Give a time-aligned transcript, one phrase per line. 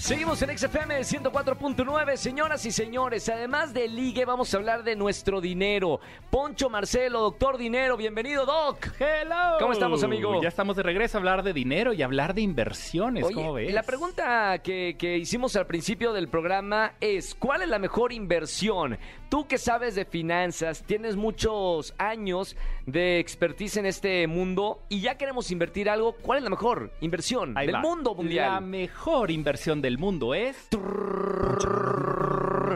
[0.00, 3.28] Seguimos en XFM 104.9, señoras y señores.
[3.28, 6.00] Además de ligue, vamos a hablar de nuestro dinero.
[6.30, 8.86] Poncho Marcelo, doctor Dinero, bienvenido, Doc.
[8.98, 9.58] Hello.
[9.58, 10.40] ¿Cómo estamos, amigo?
[10.42, 13.24] Ya estamos de regreso a hablar de dinero y hablar de inversiones.
[13.24, 13.74] ¿Cómo ves?
[13.74, 18.98] la pregunta que, que hicimos al principio del programa es, ¿cuál es la mejor inversión?
[19.28, 22.56] Tú que sabes de finanzas, tienes muchos años
[22.86, 27.56] de expertise en este mundo y ya queremos invertir algo, ¿cuál es la mejor inversión
[27.56, 27.80] Ahí del va.
[27.80, 28.54] mundo mundial?
[28.54, 30.68] La mejor inversión del mundo es.
[30.72, 30.78] No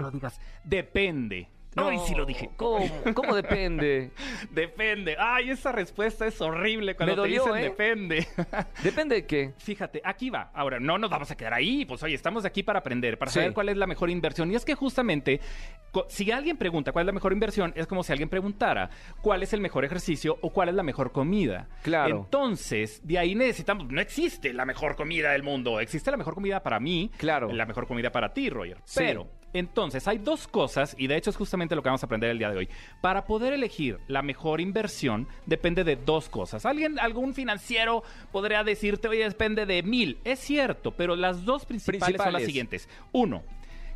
[0.00, 0.40] lo digas.
[0.64, 1.48] Depende.
[1.76, 2.50] No, y si lo dije.
[2.56, 4.10] ¿Cómo, ¿Cómo depende?
[4.50, 5.16] Depende.
[5.18, 7.68] Ay, esa respuesta es horrible cuando Me dolió, te dicen ¿eh?
[7.70, 8.26] depende.
[8.82, 9.52] ¿Depende de qué?
[9.58, 10.50] Fíjate, aquí va.
[10.54, 11.84] Ahora, no nos vamos a quedar ahí.
[11.84, 13.40] Pues oye, estamos aquí para aprender, para Sí.
[13.40, 14.50] saber cuál es la mejor inversión.
[14.52, 15.40] Y es que justamente,
[16.08, 19.52] si alguien pregunta cuál es la mejor inversión, es como si alguien preguntara cuál es
[19.52, 21.68] el mejor ejercicio o cuál es la mejor comida.
[21.82, 22.16] Claro.
[22.24, 23.88] Entonces, de ahí necesitamos.
[23.88, 25.80] No existe la mejor comida del mundo.
[25.80, 27.10] Existe la mejor comida para mí.
[27.16, 27.52] Claro.
[27.52, 28.78] La mejor comida para ti, Roger.
[28.84, 29.00] Sí.
[29.00, 29.28] Pero.
[29.54, 32.38] Entonces, hay dos cosas, y de hecho es justamente lo que vamos a aprender el
[32.38, 32.68] día de hoy.
[33.00, 36.66] Para poder elegir la mejor inversión, depende de dos cosas.
[36.66, 40.18] Alguien, algún financiero podría decirte, oye, depende de mil.
[40.24, 42.46] Es cierto, pero las dos principales, son las Principales.
[42.46, 42.88] siguientes.
[43.12, 43.42] Uno,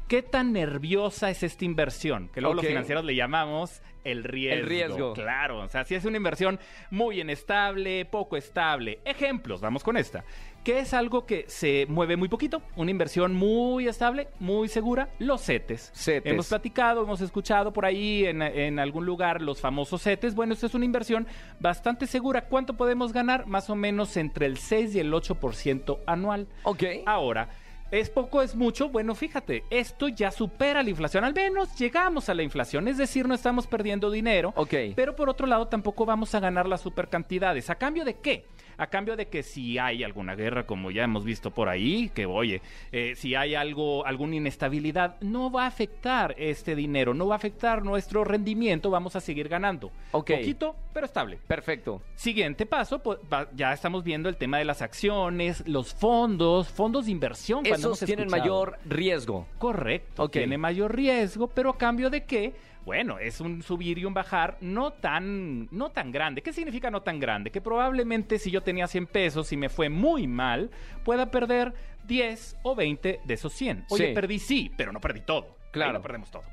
[0.09, 2.29] ¿qué tan nerviosa es esta inversión?
[2.33, 4.61] Que luego los financieros le llamamos el riesgo.
[4.61, 5.13] El riesgo.
[5.13, 6.59] Claro, o sea, si es una inversión
[6.91, 9.01] muy inestable, poco estable.
[9.05, 10.25] Ejemplos, vamos con esta.
[10.65, 12.63] ¿Qué es algo que se mueve muy poquito?
[12.77, 15.93] Una inversión muy estable, muy segura, los CETES.
[15.95, 16.33] CETES.
[16.33, 20.35] Hemos platicado, hemos escuchado por ahí en, en algún lugar los famosos CETES.
[20.35, 21.27] Bueno, esto es una inversión
[21.61, 22.47] bastante segura.
[22.47, 23.47] ¿Cuánto podemos ganar?
[23.47, 26.49] Más o menos entre el 6 y el 8% anual.
[26.65, 26.83] Ok.
[27.07, 27.49] Ahora,
[27.91, 28.89] ¿es poco, es mucho?
[28.89, 31.25] Bueno, fíjate, esto ya supera la inflación.
[31.25, 34.53] Al menos llegamos a la inflación, es decir, no estamos perdiendo dinero.
[34.57, 34.75] Ok.
[34.95, 37.71] Pero por otro lado, tampoco vamos a ganar las supercantidades.
[37.71, 38.45] ¿A cambio de qué?
[38.79, 42.25] A cambio de que si hay alguna guerra, como ya hemos visto por ahí, que
[42.27, 42.63] oye,
[42.93, 47.37] eh, si hay algo, alguna inestabilidad, no va a afectar este dinero, no va a
[47.39, 49.91] afectar nuestro rendimiento, vamos a seguir ganando.
[50.13, 50.31] Ok.
[50.31, 51.39] Poquito, pero estable.
[51.47, 52.01] Perfecto.
[52.15, 57.07] Siguiente paso, pues, va- ya estamos viendo el tema de las acciones, los fondos, fondos
[57.07, 57.67] de inversión.
[57.67, 58.43] Esos tienen escuchado.
[58.43, 59.47] mayor riesgo.
[59.59, 60.33] Correcto, Ok.
[60.33, 62.55] tiene mayor riesgo, pero a cambio de qué?
[62.89, 66.41] Bueno, es un subir y un bajar no tan, no tan grande.
[66.41, 67.51] ¿Qué significa no tan grande?
[67.51, 70.71] Que probablemente si yo tenía 100 pesos y me fue muy mal,
[71.05, 71.75] pueda perder
[72.07, 73.85] 10 o 20 de esos 100.
[73.91, 74.15] Oye, Sí.
[74.15, 75.59] perdí sí, pero no perdí todo.
[75.71, 75.91] Claro.
[75.91, 76.45] Ahí lo perdemos todo.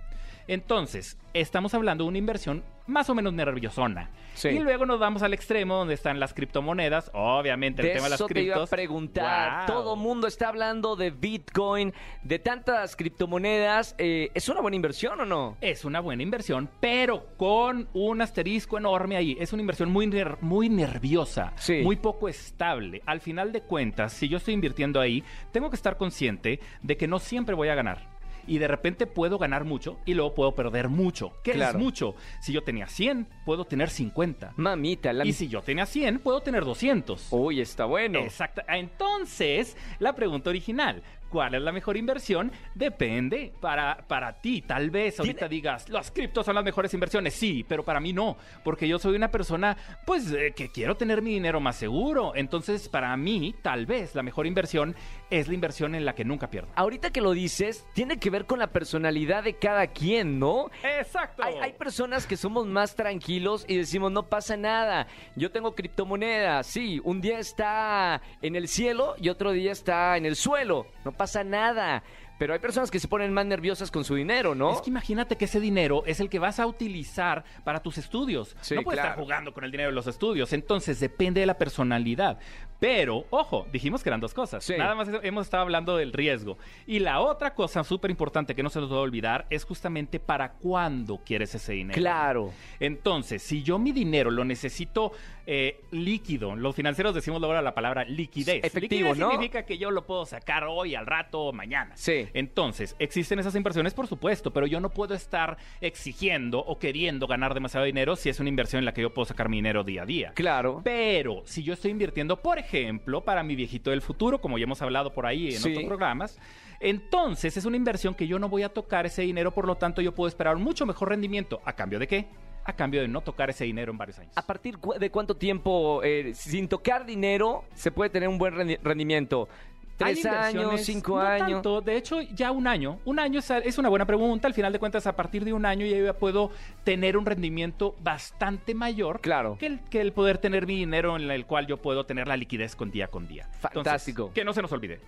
[0.48, 4.12] Entonces, estamos hablando de una inversión más o menos nerviosona.
[4.36, 4.50] Sí.
[4.50, 7.10] Y luego nos vamos al extremo donde están las criptomonedas.
[7.16, 8.70] Obviamente, el De tema de las eso te iba a criptos.
[8.70, 9.66] preguntar.
[9.66, 9.76] Wow.
[9.76, 13.96] Todo mundo está hablando de Bitcoin, de tantas criptomonedas.
[13.98, 15.58] Eh, ¿Es una buena inversión o no?
[15.62, 19.36] Es una buena inversión, pero con un asterisco enorme ahí.
[19.40, 21.82] Es una inversión muy, ner- muy nerviosa, Sí.
[21.82, 23.02] muy poco estable.
[23.08, 27.08] Al final de cuentas, si yo estoy invirtiendo ahí, tengo que estar consciente de que
[27.08, 28.14] no siempre voy a ganar.
[28.48, 31.32] Y de repente puedo ganar mucho y luego puedo perder mucho.
[31.44, 31.78] ¿Qué Claro.
[31.78, 32.16] es mucho?
[32.42, 34.54] Si yo tenía 100, puedo tener 50.
[34.58, 35.26] Mamita, la...
[35.26, 37.28] Y si yo tenía 100, puedo tener 200.
[37.32, 38.20] Uy, está bueno.
[38.20, 38.62] Exacto.
[38.68, 42.52] Entonces, la pregunta original, ¿cuál es la mejor inversión?
[42.74, 44.62] Depende para, para ti.
[44.62, 47.34] Tal vez ahorita digas, las criptos son las mejores inversiones.
[47.34, 51.22] Sí, pero para mí no, porque yo soy una persona, pues, eh, que quiero tener
[51.22, 52.34] mi dinero más seguro.
[52.36, 54.96] Entonces, para mí, tal vez la mejor inversión
[55.30, 56.70] es la inversión en la que nunca pierdo.
[56.76, 60.70] Ahorita que lo dices, tiene que ver con la personalidad de cada quien, ¿no?
[60.84, 61.44] Exacto.
[61.44, 65.08] Hay, hay personas que somos más tranquilos y decimos, no pasa nada.
[65.36, 70.26] Yo tengo criptomonedas, sí, un día está en el cielo y otro día está en
[70.26, 70.88] el suelo.
[71.04, 72.04] No pasa nada.
[72.38, 74.74] Pero hay personas que se ponen más nerviosas con su dinero, ¿no?
[74.74, 78.56] Es que imagínate que ese dinero es el que vas a utilizar para tus estudios.
[78.62, 79.12] Sí, no puedes claro.
[79.12, 80.52] estar jugando con el dinero de los estudios.
[80.54, 82.40] Entonces depende de la personalidad.
[82.80, 84.64] Pero, ojo, dijimos que eran dos cosas.
[84.64, 84.76] Sí.
[84.78, 86.58] Nada más hemos estado hablando del riesgo.
[86.86, 90.20] Y la otra cosa súper importante que no se nos va a olvidar es justamente
[90.20, 91.98] para cuándo quieres ese dinero.
[91.98, 92.52] Claro.
[92.80, 95.14] Entonces, si yo mi dinero lo necesito
[95.48, 98.64] eh, líquido, los financieros decimos ahora la palabra liquidez.
[98.64, 99.32] Efectivo, Liquidez ¿no?
[99.32, 101.96] significa que yo lo puedo sacar hoy, al rato o mañana.
[101.96, 102.25] Sí.
[102.34, 107.54] Entonces, existen esas inversiones, por supuesto, pero yo no puedo estar exigiendo o queriendo ganar
[107.54, 110.04] demasiado dinero si es una inversión en la que yo puedo sacar mi dinero día
[110.04, 110.32] a día.
[110.36, 110.82] Claro.
[110.84, 114.82] Pero si yo estoy invirtiendo, por ejemplo, para mi viejito del futuro, como ya hemos
[114.82, 115.72] hablado por ahí en Sí.
[115.72, 116.40] otros programas,
[116.80, 120.02] entonces es una inversión que yo no voy a tocar ese dinero, por lo tanto
[120.02, 121.62] yo puedo esperar un mucho mejor rendimiento.
[121.66, 122.26] ¿A cambio de qué?
[122.68, 124.34] A cambio de no tocar ese dinero en varios años.
[124.36, 128.80] ¿A partir de cuánto tiempo, eh, sin tocar dinero, se puede tener un buen rendi-
[128.82, 129.48] rendimiento?
[129.98, 131.50] Tres años, cinco no años.
[131.52, 133.00] tanto, de hecho, ya un año.
[133.06, 134.48] Un año es, una buena pregunta.
[134.48, 136.52] Al final de cuentas, a partir de un año ya puedo
[136.84, 139.58] tener un rendimiento bastante mayor Claro.
[139.58, 142.38] que, el, que el poder tener mi dinero en el cual yo puedo tener la
[142.38, 143.44] liquidez con día con día.
[143.46, 144.32] Entonces, Fantástico.
[144.34, 145.00] que no se nos olvide.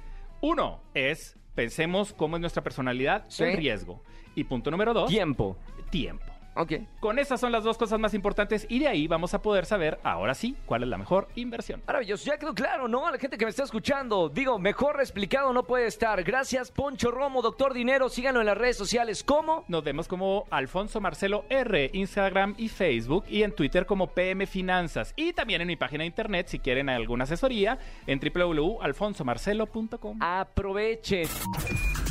[0.42, 3.44] Uno es, pensemos cómo es nuestra personalidad, Sí.
[3.44, 4.01] el riesgo.
[4.36, 5.57] Y punto número dos, Tiempo.
[5.89, 6.25] tiempo.
[6.57, 6.74] Ok.
[7.00, 10.00] Con esas son las dos cosas más importantes y de ahí vamos a poder saber,
[10.04, 11.83] ahora sí, cuál es la mejor inversión.
[11.86, 13.06] Maravilloso, ya quedó claro, ¿no?
[13.06, 16.24] A la gente que me está escuchando, digo, mejor explicado no puede estar.
[16.24, 19.24] Gracias, Poncho Romo, Doctor Dinero, síganlo en las redes sociales.
[19.24, 19.65] ¿Cómo?
[19.68, 25.13] Nos vemos como Alfonso Marcelo R, Instagram y Facebook, y en Twitter como PM Finanzas.
[25.15, 27.77] Y también en mi página de internet, si quieren alguna asesoría,
[28.07, 30.18] en www.alfonsomarcelo.com.
[30.21, 31.27] Aprovechen.